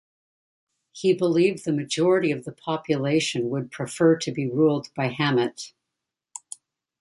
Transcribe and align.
He 0.93 1.13
believed 1.13 1.63
the 1.63 1.71
majority 1.71 2.31
of 2.31 2.43
the 2.43 2.51
population 2.51 3.51
would 3.51 3.69
prefer 3.69 4.17
to 4.17 4.31
be 4.31 4.49
ruled 4.49 4.89
by 4.95 5.09
Hamet. 5.09 5.73